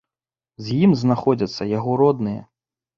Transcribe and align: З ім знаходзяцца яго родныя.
З 0.69 0.79
ім 0.87 0.97
знаходзяцца 1.03 1.71
яго 1.77 2.03
родныя. 2.05 2.41